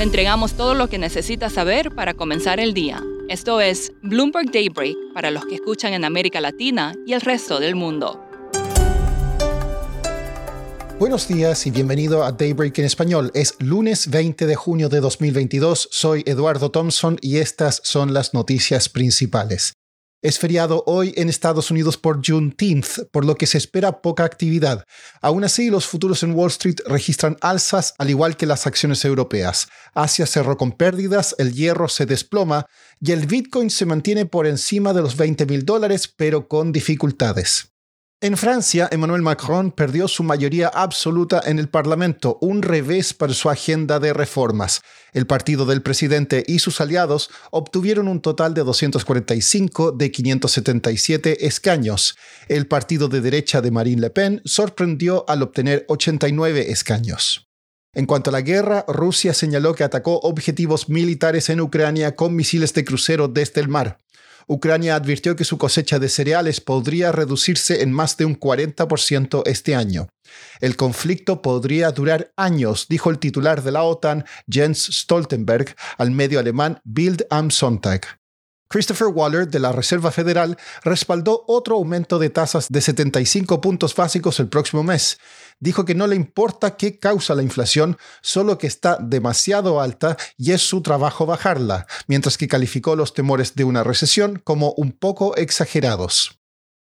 Le 0.00 0.04
entregamos 0.04 0.54
todo 0.54 0.72
lo 0.72 0.88
que 0.88 0.96
necesita 0.96 1.50
saber 1.50 1.94
para 1.94 2.14
comenzar 2.14 2.58
el 2.58 2.72
día. 2.72 3.04
Esto 3.28 3.60
es 3.60 3.92
Bloomberg 4.02 4.50
Daybreak 4.50 4.96
para 5.12 5.30
los 5.30 5.44
que 5.44 5.56
escuchan 5.56 5.92
en 5.92 6.06
América 6.06 6.40
Latina 6.40 6.94
y 7.06 7.12
el 7.12 7.20
resto 7.20 7.60
del 7.60 7.74
mundo. 7.74 8.18
Buenos 10.98 11.28
días 11.28 11.66
y 11.66 11.70
bienvenido 11.70 12.24
a 12.24 12.32
Daybreak 12.32 12.78
en 12.78 12.86
español. 12.86 13.30
Es 13.34 13.56
lunes 13.58 14.08
20 14.08 14.46
de 14.46 14.56
junio 14.56 14.88
de 14.88 15.00
2022. 15.00 15.90
Soy 15.92 16.22
Eduardo 16.24 16.70
Thompson 16.70 17.18
y 17.20 17.36
estas 17.36 17.82
son 17.84 18.14
las 18.14 18.32
noticias 18.32 18.88
principales. 18.88 19.74
Es 20.22 20.38
feriado 20.38 20.84
hoy 20.86 21.14
en 21.16 21.30
Estados 21.30 21.70
Unidos 21.70 21.96
por 21.96 22.20
Juneteenth, 22.22 23.06
por 23.10 23.24
lo 23.24 23.36
que 23.36 23.46
se 23.46 23.56
espera 23.56 24.02
poca 24.02 24.22
actividad. 24.22 24.84
Aún 25.22 25.44
así, 25.44 25.70
los 25.70 25.86
futuros 25.86 26.22
en 26.22 26.34
Wall 26.34 26.50
Street 26.50 26.80
registran 26.84 27.38
alzas, 27.40 27.94
al 27.96 28.10
igual 28.10 28.36
que 28.36 28.44
las 28.44 28.66
acciones 28.66 29.02
europeas. 29.06 29.68
Asia 29.94 30.26
cerró 30.26 30.58
con 30.58 30.72
pérdidas, 30.72 31.34
el 31.38 31.54
hierro 31.54 31.88
se 31.88 32.04
desploma 32.04 32.66
y 33.00 33.12
el 33.12 33.26
Bitcoin 33.26 33.70
se 33.70 33.86
mantiene 33.86 34.26
por 34.26 34.46
encima 34.46 34.92
de 34.92 35.00
los 35.00 35.16
20 35.16 35.46
mil 35.46 35.64
dólares, 35.64 36.12
pero 36.14 36.48
con 36.48 36.70
dificultades. 36.70 37.69
En 38.22 38.36
Francia, 38.36 38.86
Emmanuel 38.92 39.22
Macron 39.22 39.72
perdió 39.72 40.06
su 40.06 40.22
mayoría 40.22 40.68
absoluta 40.68 41.40
en 41.46 41.58
el 41.58 41.70
Parlamento, 41.70 42.36
un 42.42 42.60
revés 42.60 43.14
para 43.14 43.32
su 43.32 43.48
agenda 43.48 43.98
de 43.98 44.12
reformas. 44.12 44.82
El 45.14 45.26
partido 45.26 45.64
del 45.64 45.80
presidente 45.80 46.44
y 46.46 46.58
sus 46.58 46.82
aliados 46.82 47.30
obtuvieron 47.50 48.08
un 48.08 48.20
total 48.20 48.52
de 48.52 48.62
245 48.62 49.92
de 49.92 50.12
577 50.12 51.46
escaños. 51.46 52.14
El 52.48 52.66
partido 52.66 53.08
de 53.08 53.22
derecha 53.22 53.62
de 53.62 53.70
Marine 53.70 54.02
Le 54.02 54.10
Pen 54.10 54.42
sorprendió 54.44 55.24
al 55.26 55.42
obtener 55.42 55.86
89 55.88 56.70
escaños. 56.70 57.48
En 57.94 58.04
cuanto 58.04 58.28
a 58.28 58.32
la 58.34 58.42
guerra, 58.42 58.84
Rusia 58.86 59.32
señaló 59.32 59.74
que 59.74 59.82
atacó 59.82 60.18
objetivos 60.18 60.90
militares 60.90 61.48
en 61.48 61.62
Ucrania 61.62 62.14
con 62.16 62.36
misiles 62.36 62.74
de 62.74 62.84
crucero 62.84 63.28
desde 63.28 63.62
el 63.62 63.68
mar. 63.68 63.98
Ucrania 64.50 64.96
advirtió 64.96 65.36
que 65.36 65.44
su 65.44 65.58
cosecha 65.58 66.00
de 66.00 66.08
cereales 66.08 66.60
podría 66.60 67.12
reducirse 67.12 67.82
en 67.82 67.92
más 67.92 68.16
de 68.16 68.24
un 68.24 68.38
40% 68.38 69.42
este 69.46 69.76
año. 69.76 70.08
El 70.60 70.74
conflicto 70.74 71.40
podría 71.40 71.92
durar 71.92 72.32
años, 72.36 72.86
dijo 72.88 73.10
el 73.10 73.20
titular 73.20 73.62
de 73.62 73.70
la 73.70 73.84
OTAN, 73.84 74.24
Jens 74.48 74.88
Stoltenberg, 74.90 75.76
al 75.98 76.10
medio 76.10 76.40
alemán 76.40 76.80
Bild 76.82 77.26
am 77.30 77.52
Sonntag. 77.52 78.19
Christopher 78.72 79.08
Waller 79.08 79.48
de 79.48 79.58
la 79.58 79.72
Reserva 79.72 80.12
Federal 80.12 80.56
respaldó 80.84 81.42
otro 81.48 81.74
aumento 81.74 82.20
de 82.20 82.30
tasas 82.30 82.68
de 82.68 82.80
75 82.80 83.60
puntos 83.60 83.96
básicos 83.96 84.38
el 84.38 84.48
próximo 84.48 84.84
mes. 84.84 85.18
Dijo 85.58 85.84
que 85.84 85.96
no 85.96 86.06
le 86.06 86.14
importa 86.14 86.76
qué 86.76 87.00
causa 87.00 87.34
la 87.34 87.42
inflación, 87.42 87.98
solo 88.22 88.58
que 88.58 88.68
está 88.68 88.96
demasiado 89.00 89.80
alta 89.80 90.16
y 90.38 90.52
es 90.52 90.62
su 90.62 90.82
trabajo 90.82 91.26
bajarla, 91.26 91.88
mientras 92.06 92.38
que 92.38 92.46
calificó 92.46 92.94
los 92.94 93.12
temores 93.12 93.56
de 93.56 93.64
una 93.64 93.82
recesión 93.82 94.40
como 94.44 94.72
un 94.76 94.92
poco 94.92 95.34
exagerados. 95.34 96.39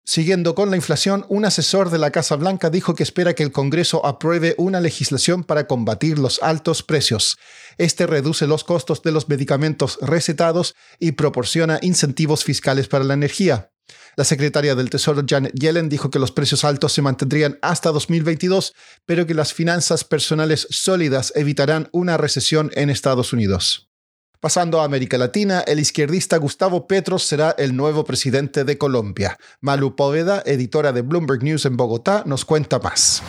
Siguiendo 0.10 0.56
con 0.56 0.70
la 0.70 0.78
inflación, 0.78 1.26
un 1.28 1.44
asesor 1.44 1.90
de 1.90 1.98
la 1.98 2.12
Casa 2.12 2.38
Blanca 2.38 2.70
dijo 2.70 2.96
que 2.96 3.04
espera 3.04 3.34
que 3.34 3.44
el 3.44 3.52
Congreso 3.52 4.06
apruebe 4.06 4.56
una 4.58 4.80
legislación 4.80 5.44
para 5.44 5.68
combatir 5.68 6.18
los 6.18 6.42
altos 6.42 6.82
precios. 6.82 7.38
Este 7.78 8.08
reduce 8.08 8.48
los 8.48 8.64
costos 8.64 9.04
de 9.04 9.12
los 9.12 9.28
medicamentos 9.28 10.00
recetados 10.02 10.76
y 10.98 11.12
proporciona 11.12 11.80
incentivos 11.82 12.46
fiscales 12.46 12.88
para 12.88 13.04
la 13.04 13.16
energía. 13.16 13.70
La 14.16 14.24
secretaria 14.24 14.76
del 14.76 14.90
Tesoro 14.90 15.24
Janet 15.28 15.52
Yellen 15.54 15.90
dijo 15.90 16.10
que 16.10 16.20
los 16.20 16.32
precios 16.32 16.64
altos 16.64 16.94
se 16.94 17.02
mantendrían 17.02 17.60
hasta 17.62 17.92
2022, 17.92 18.76
pero 19.06 19.28
que 19.28 19.34
las 19.34 19.54
finanzas 19.54 20.06
personales 20.06 20.68
sólidas 20.70 21.34
evitarán 21.36 21.90
una 21.92 22.16
recesión 22.16 22.72
en 22.76 22.90
Estados 22.90 23.34
Unidos. 23.34 23.87
Pasando 24.40 24.80
a 24.80 24.86
América 24.86 25.18
Latina, 25.18 25.62
el 25.62 25.80
izquierdista 25.80 26.38
Gustavo 26.38 26.86
Petro 26.86 27.18
será 27.18 27.56
el 27.58 27.76
nuevo 27.76 28.06
presidente 28.06 28.64
de 28.64 28.78
Colombia. 28.78 29.36
Malu 29.62 29.96
Poveda, 29.96 30.44
editora 30.46 30.94
de 30.94 31.02
Bloomberg 31.02 31.42
News 31.42 31.66
en 31.66 31.76
Bogotá, 31.76 32.22
nos 32.28 32.46
cuenta 32.46 32.78
más. 32.78 33.24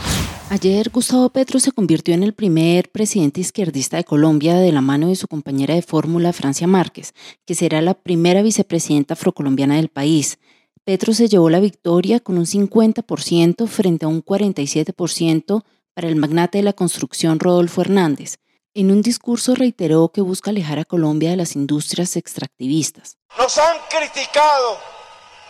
Ayer 0.51 0.91
Gustavo 0.91 1.31
Petro 1.31 1.61
se 1.61 1.73
convirtió 1.73 2.13
en 2.13 2.23
el 2.23 2.35
primer 2.35 2.91
presidente 2.91 3.41
izquierdista 3.41 3.97
de 3.97 4.05
Colombia 4.05 4.57
de 4.57 4.71
la 4.71 4.83
mano 4.83 5.09
de 5.09 5.17
su 5.17 5.29
compañera 5.29 5.75
de 5.75 5.81
fórmula 5.81 6.35
Francia 6.35 6.67
Márquez, 6.67 7.15
que 7.47 7.55
será 7.55 7.81
la 7.81 7.95
primera 7.95 8.43
vicepresidenta 8.43 9.15
afrocolombiana 9.15 9.77
del 9.77 9.89
país. 9.89 10.39
Petro 10.85 11.15
se 11.15 11.29
llevó 11.29 11.49
la 11.49 11.61
victoria 11.61 12.21
con 12.21 12.37
un 12.37 12.45
50% 12.45 13.67
frente 13.67 14.05
a 14.05 14.09
un 14.09 14.23
47% 14.23 15.65
para 15.95 16.09
el 16.09 16.17
magnate 16.17 16.59
de 16.59 16.65
la 16.65 16.75
construcción 16.75 17.41
Rodolfo 17.41 17.81
Hernández. 17.81 18.39
En 18.75 18.91
un 18.91 19.03
discurso 19.03 19.55
reiteró 19.55 20.11
que 20.11 20.21
busca 20.21 20.51
alejar 20.51 20.79
a 20.79 20.85
Colombia 20.85 21.31
de 21.31 21.37
las 21.37 21.57
industrias 21.57 22.17
extractivistas. 22.17 23.17
Nos 23.39 23.57
han 23.59 23.79
criticado 23.89 24.79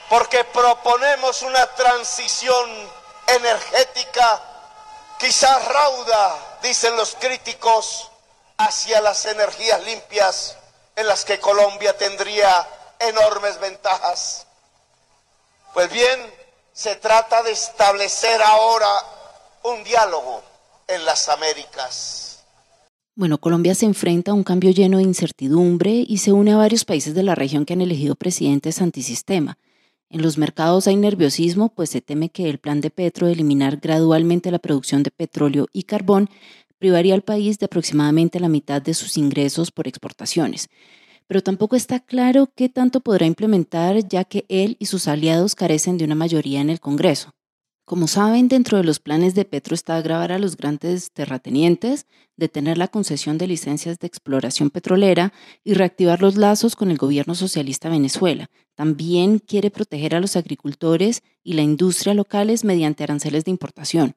porque 0.08 0.44
proponemos 0.44 1.42
una 1.42 1.66
transición 1.74 2.70
energética 3.26 4.40
quizás 5.18 5.64
rauda, 5.66 6.58
dicen 6.62 6.96
los 6.96 7.16
críticos, 7.16 8.08
hacia 8.56 9.00
las 9.00 9.26
energías 9.26 9.84
limpias 9.84 10.56
en 10.96 11.06
las 11.06 11.24
que 11.24 11.38
Colombia 11.40 11.96
tendría 11.98 12.66
enormes 12.98 13.58
ventajas. 13.60 14.46
Pues 15.74 15.90
bien, 15.90 16.34
se 16.72 16.96
trata 16.96 17.42
de 17.42 17.52
establecer 17.52 18.40
ahora 18.42 18.88
un 19.64 19.84
diálogo 19.84 20.42
en 20.86 21.04
las 21.04 21.28
Américas 21.28 22.27
bueno, 23.18 23.38
Colombia 23.38 23.74
se 23.74 23.84
enfrenta 23.84 24.30
a 24.30 24.34
un 24.34 24.44
cambio 24.44 24.70
lleno 24.70 24.98
de 24.98 25.02
incertidumbre 25.02 26.04
y 26.06 26.18
se 26.18 26.30
une 26.30 26.52
a 26.52 26.56
varios 26.56 26.84
países 26.84 27.16
de 27.16 27.24
la 27.24 27.34
región 27.34 27.64
que 27.64 27.72
han 27.72 27.80
elegido 27.80 28.14
presidentes 28.14 28.80
antisistema. 28.80 29.58
En 30.08 30.22
los 30.22 30.38
mercados 30.38 30.86
hay 30.86 30.94
nerviosismo, 30.94 31.70
pues 31.70 31.90
se 31.90 32.00
teme 32.00 32.28
que 32.28 32.48
el 32.48 32.58
plan 32.58 32.80
de 32.80 32.90
Petro 32.90 33.26
de 33.26 33.32
eliminar 33.32 33.78
gradualmente 33.78 34.52
la 34.52 34.60
producción 34.60 35.02
de 35.02 35.10
petróleo 35.10 35.66
y 35.72 35.82
carbón 35.82 36.30
privaría 36.78 37.14
al 37.14 37.22
país 37.22 37.58
de 37.58 37.66
aproximadamente 37.66 38.38
la 38.38 38.48
mitad 38.48 38.80
de 38.80 38.94
sus 38.94 39.16
ingresos 39.16 39.72
por 39.72 39.88
exportaciones. 39.88 40.68
Pero 41.26 41.42
tampoco 41.42 41.74
está 41.74 41.98
claro 41.98 42.48
qué 42.54 42.68
tanto 42.68 43.00
podrá 43.00 43.26
implementar, 43.26 44.06
ya 44.06 44.22
que 44.22 44.44
él 44.48 44.76
y 44.78 44.86
sus 44.86 45.08
aliados 45.08 45.56
carecen 45.56 45.98
de 45.98 46.04
una 46.04 46.14
mayoría 46.14 46.60
en 46.60 46.70
el 46.70 46.78
Congreso. 46.78 47.32
Como 47.88 48.06
saben, 48.06 48.48
dentro 48.48 48.76
de 48.76 48.84
los 48.84 48.98
planes 49.00 49.34
de 49.34 49.46
Petro 49.46 49.74
está 49.74 49.96
agravar 49.96 50.30
a 50.30 50.38
los 50.38 50.58
grandes 50.58 51.10
terratenientes, 51.10 52.04
detener 52.36 52.76
la 52.76 52.88
concesión 52.88 53.38
de 53.38 53.46
licencias 53.46 53.98
de 53.98 54.06
exploración 54.06 54.68
petrolera 54.68 55.32
y 55.64 55.72
reactivar 55.72 56.20
los 56.20 56.36
lazos 56.36 56.76
con 56.76 56.90
el 56.90 56.98
gobierno 56.98 57.34
socialista 57.34 57.88
Venezuela. 57.88 58.50
También 58.74 59.38
quiere 59.38 59.70
proteger 59.70 60.14
a 60.14 60.20
los 60.20 60.36
agricultores 60.36 61.22
y 61.42 61.54
la 61.54 61.62
industria 61.62 62.12
locales 62.12 62.62
mediante 62.62 63.04
aranceles 63.04 63.46
de 63.46 63.52
importación. 63.52 64.16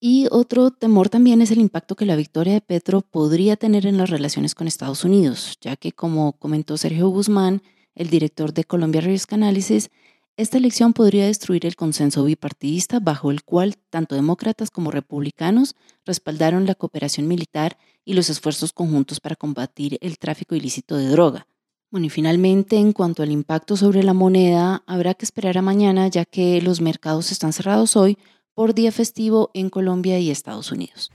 Y 0.00 0.26
otro 0.32 0.72
temor 0.72 1.08
también 1.08 1.40
es 1.40 1.52
el 1.52 1.60
impacto 1.60 1.94
que 1.94 2.04
la 2.04 2.16
victoria 2.16 2.54
de 2.54 2.60
Petro 2.62 3.02
podría 3.02 3.54
tener 3.54 3.86
en 3.86 3.96
las 3.96 4.10
relaciones 4.10 4.56
con 4.56 4.66
Estados 4.66 5.04
Unidos, 5.04 5.56
ya 5.60 5.76
que 5.76 5.92
como 5.92 6.32
comentó 6.32 6.76
Sergio 6.76 7.10
Guzmán, 7.10 7.62
el 7.94 8.10
director 8.10 8.52
de 8.52 8.64
Colombia 8.64 9.02
Risk 9.02 9.34
Analysis, 9.34 9.90
esta 10.38 10.56
elección 10.56 10.92
podría 10.92 11.26
destruir 11.26 11.66
el 11.66 11.74
consenso 11.74 12.22
bipartidista 12.22 13.00
bajo 13.00 13.32
el 13.32 13.42
cual 13.42 13.74
tanto 13.90 14.14
demócratas 14.14 14.70
como 14.70 14.92
republicanos 14.92 15.74
respaldaron 16.06 16.64
la 16.64 16.76
cooperación 16.76 17.26
militar 17.26 17.76
y 18.04 18.14
los 18.14 18.30
esfuerzos 18.30 18.72
conjuntos 18.72 19.18
para 19.18 19.34
combatir 19.34 19.98
el 20.00 20.16
tráfico 20.16 20.54
ilícito 20.54 20.96
de 20.96 21.08
droga. 21.08 21.48
Bueno, 21.90 22.06
y 22.06 22.10
finalmente, 22.10 22.76
en 22.76 22.92
cuanto 22.92 23.24
al 23.24 23.32
impacto 23.32 23.76
sobre 23.76 24.04
la 24.04 24.14
moneda, 24.14 24.84
habrá 24.86 25.14
que 25.14 25.24
esperar 25.24 25.58
a 25.58 25.62
mañana 25.62 26.06
ya 26.06 26.24
que 26.24 26.62
los 26.62 26.80
mercados 26.80 27.32
están 27.32 27.52
cerrados 27.52 27.96
hoy 27.96 28.16
por 28.54 28.74
día 28.74 28.92
festivo 28.92 29.50
en 29.54 29.70
Colombia 29.70 30.20
y 30.20 30.30
Estados 30.30 30.70
Unidos. 30.70 31.10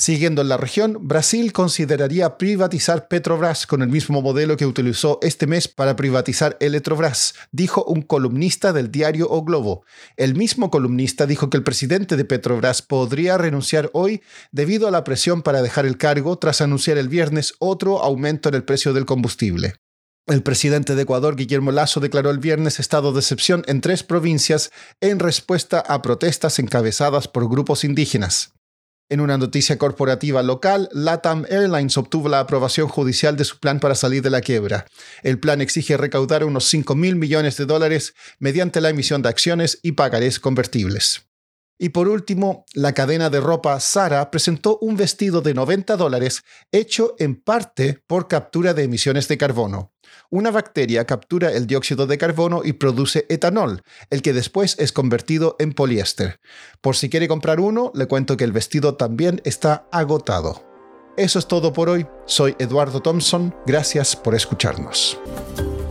Siguiendo 0.00 0.42
en 0.42 0.48
la 0.48 0.56
región, 0.56 0.96
Brasil 1.00 1.52
consideraría 1.52 2.38
privatizar 2.38 3.08
Petrobras 3.08 3.66
con 3.66 3.82
el 3.82 3.88
mismo 3.88 4.22
modelo 4.22 4.56
que 4.56 4.64
utilizó 4.64 5.18
este 5.22 5.48
mes 5.48 5.66
para 5.66 5.96
privatizar 5.96 6.56
Eletrobras, 6.60 7.34
dijo 7.50 7.82
un 7.82 8.02
columnista 8.02 8.72
del 8.72 8.92
diario 8.92 9.26
O 9.28 9.42
Globo. 9.42 9.84
El 10.16 10.36
mismo 10.36 10.70
columnista 10.70 11.26
dijo 11.26 11.50
que 11.50 11.56
el 11.56 11.64
presidente 11.64 12.16
de 12.16 12.24
Petrobras 12.24 12.80
podría 12.80 13.38
renunciar 13.38 13.90
hoy 13.92 14.22
debido 14.52 14.86
a 14.86 14.92
la 14.92 15.02
presión 15.02 15.42
para 15.42 15.62
dejar 15.62 15.84
el 15.84 15.98
cargo 15.98 16.38
tras 16.38 16.60
anunciar 16.60 16.96
el 16.96 17.08
viernes 17.08 17.54
otro 17.58 18.00
aumento 18.00 18.48
en 18.48 18.54
el 18.54 18.62
precio 18.62 18.92
del 18.92 19.04
combustible. 19.04 19.74
El 20.28 20.44
presidente 20.44 20.94
de 20.94 21.02
Ecuador, 21.02 21.34
Guillermo 21.34 21.72
Lazo, 21.72 21.98
declaró 21.98 22.30
el 22.30 22.38
viernes 22.38 22.78
estado 22.78 23.12
de 23.12 23.18
excepción 23.18 23.64
en 23.66 23.80
tres 23.80 24.04
provincias 24.04 24.70
en 25.00 25.18
respuesta 25.18 25.80
a 25.80 26.02
protestas 26.02 26.60
encabezadas 26.60 27.26
por 27.26 27.48
grupos 27.48 27.82
indígenas. 27.82 28.52
En 29.10 29.20
una 29.20 29.38
noticia 29.38 29.78
corporativa 29.78 30.42
local, 30.42 30.88
LATAM 30.92 31.46
Airlines 31.48 31.96
obtuvo 31.96 32.28
la 32.28 32.40
aprobación 32.40 32.88
judicial 32.88 33.36
de 33.36 33.44
su 33.44 33.58
plan 33.58 33.80
para 33.80 33.94
salir 33.94 34.22
de 34.22 34.30
la 34.30 34.42
quiebra. 34.42 34.86
El 35.22 35.38
plan 35.38 35.62
exige 35.62 35.96
recaudar 35.96 36.44
unos 36.44 36.64
5 36.66 36.94
mil 36.94 37.16
millones 37.16 37.56
de 37.56 37.64
dólares 37.64 38.14
mediante 38.38 38.80
la 38.82 38.90
emisión 38.90 39.22
de 39.22 39.30
acciones 39.30 39.78
y 39.82 39.92
pagarés 39.92 40.38
convertibles. 40.38 41.27
Y 41.78 41.90
por 41.90 42.08
último, 42.08 42.64
la 42.74 42.92
cadena 42.92 43.30
de 43.30 43.40
ropa 43.40 43.78
Sara 43.78 44.30
presentó 44.30 44.78
un 44.80 44.96
vestido 44.96 45.40
de 45.40 45.54
90 45.54 45.96
dólares 45.96 46.42
hecho 46.72 47.14
en 47.18 47.36
parte 47.36 48.02
por 48.06 48.26
captura 48.26 48.74
de 48.74 48.82
emisiones 48.82 49.28
de 49.28 49.38
carbono. 49.38 49.92
Una 50.30 50.50
bacteria 50.50 51.06
captura 51.06 51.52
el 51.52 51.66
dióxido 51.66 52.06
de 52.06 52.18
carbono 52.18 52.62
y 52.64 52.74
produce 52.74 53.26
etanol, 53.28 53.82
el 54.10 54.22
que 54.22 54.32
después 54.32 54.76
es 54.78 54.92
convertido 54.92 55.56
en 55.58 55.72
poliéster. 55.72 56.40
Por 56.80 56.96
si 56.96 57.08
quiere 57.08 57.28
comprar 57.28 57.60
uno, 57.60 57.92
le 57.94 58.06
cuento 58.06 58.36
que 58.36 58.44
el 58.44 58.52
vestido 58.52 58.96
también 58.96 59.40
está 59.44 59.86
agotado. 59.92 60.66
Eso 61.16 61.38
es 61.38 61.48
todo 61.48 61.72
por 61.72 61.88
hoy. 61.88 62.06
Soy 62.26 62.54
Eduardo 62.58 63.00
Thompson. 63.00 63.54
Gracias 63.66 64.14
por 64.14 64.34
escucharnos. 64.34 65.18